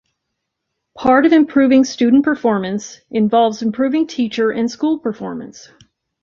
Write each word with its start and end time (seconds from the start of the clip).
Part 0.97 1.27
of 1.27 1.31
improving 1.31 1.83
student 1.83 2.23
performance 2.25 3.01
involves 3.11 3.61
improving 3.61 4.07
teacher 4.07 4.49
and 4.49 4.71
school 4.71 4.97
performance. 4.97 5.69